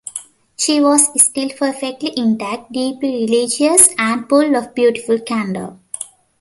[0.57, 5.77] She was still perfectly intact, deeply religious, and full of beautiful candour.